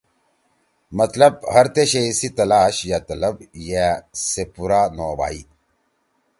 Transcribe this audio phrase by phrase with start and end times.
[0.99, 3.35] مطلب ہر تے شیئی سی تلاݜ یا طلب
[3.69, 3.87] یأ
[4.29, 5.41] سے پُورا نہ ہوبھائی۔